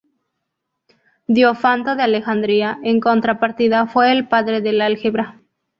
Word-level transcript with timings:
Diofanto 1.27 1.95
de 1.95 2.01
Alejandría, 2.01 2.79
en 2.83 2.99
contrapartida, 2.99 3.85
fue 3.85 4.11
el 4.11 4.27
"padre 4.27 4.59
del 4.59 4.81
álgebra". 4.81 5.39